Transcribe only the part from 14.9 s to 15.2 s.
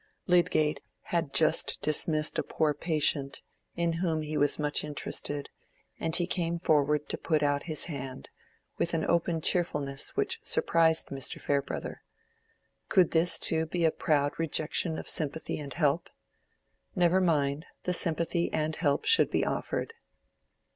of